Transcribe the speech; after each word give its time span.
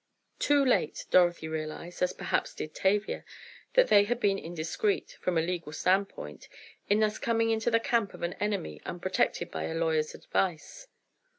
Too 0.39 0.65
late, 0.65 1.05
Dorothy 1.11 1.47
realized, 1.47 2.01
as 2.01 2.11
perhaps 2.11 2.55
did 2.55 2.73
Tavia, 2.73 3.23
that 3.75 3.89
they 3.89 4.05
had 4.05 4.19
been 4.19 4.39
indiscreet, 4.39 5.11
from 5.21 5.37
a 5.37 5.43
legal 5.43 5.71
standpoint, 5.71 6.49
in 6.89 7.01
thus 7.01 7.19
coming 7.19 7.51
into 7.51 7.69
the 7.69 7.79
camp 7.79 8.15
of 8.15 8.23
an 8.23 8.33
enemy, 8.39 8.81
unprotected 8.83 9.51
by 9.51 9.65
a 9.65 9.75
lawyer's 9.75 10.15
advice. 10.15 10.87